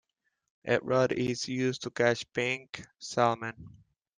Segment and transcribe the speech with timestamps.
[0.65, 3.83] A rod is used to catch pink salmon.